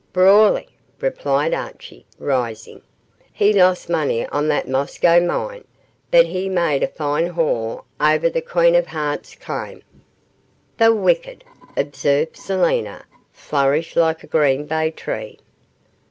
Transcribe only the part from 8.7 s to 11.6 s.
o' Hearts claim.' 'The wicked,'